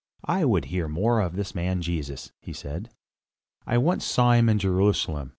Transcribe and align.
"I 0.25 0.45
would 0.45 0.65
hear 0.73 0.87
more 0.87 1.19
of 1.21 1.35
this 1.35 1.53
man 1.53 1.83
Jesus," 1.83 2.31
he 2.39 2.53
said. 2.53 2.89
"I 3.67 3.77
once 3.77 4.03
saw 4.03 4.31
him 4.33 4.49
in 4.49 4.57
Jerusalem. 4.57 5.29